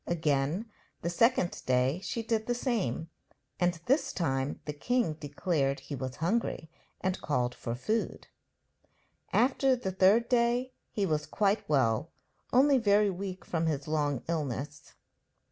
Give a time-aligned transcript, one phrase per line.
[0.07, 0.65] Again
[1.03, 3.11] the second day she did the same,
[3.59, 8.25] and this time the king declared he was hungry, and called for food.
[9.31, 12.09] After the third day he was quite well,
[12.51, 14.95] only very weak from his long illness.